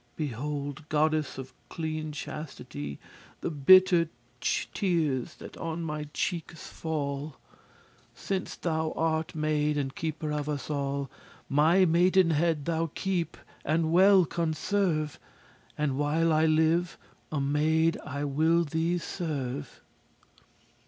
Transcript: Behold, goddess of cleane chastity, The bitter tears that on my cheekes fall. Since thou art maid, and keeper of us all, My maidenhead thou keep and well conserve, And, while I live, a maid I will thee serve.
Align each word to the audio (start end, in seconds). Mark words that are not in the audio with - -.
Behold, 0.15 0.89
goddess 0.89 1.37
of 1.37 1.53
cleane 1.69 2.11
chastity, 2.11 2.97
The 3.41 3.51
bitter 3.51 4.09
tears 4.73 5.35
that 5.35 5.55
on 5.57 5.83
my 5.83 6.05
cheekes 6.11 6.65
fall. 6.65 7.35
Since 8.15 8.55
thou 8.55 8.93
art 8.93 9.35
maid, 9.35 9.77
and 9.77 9.93
keeper 9.93 10.31
of 10.31 10.49
us 10.49 10.71
all, 10.71 11.11
My 11.47 11.85
maidenhead 11.85 12.65
thou 12.65 12.89
keep 12.95 13.37
and 13.63 13.91
well 13.91 14.25
conserve, 14.25 15.19
And, 15.77 15.99
while 15.99 16.33
I 16.33 16.47
live, 16.47 16.97
a 17.31 17.39
maid 17.39 17.99
I 18.03 18.23
will 18.25 18.63
thee 18.63 18.97
serve. 18.97 19.81